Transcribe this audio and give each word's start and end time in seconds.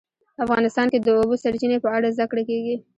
افغانستان 0.43 0.87
کې 0.91 0.99
د 0.99 1.03
د 1.05 1.09
اوبو 1.19 1.35
سرچینې 1.43 1.77
په 1.83 1.89
اړه 1.95 2.13
زده 2.15 2.25
کړه 2.31 2.43
کېږي. 2.49 2.75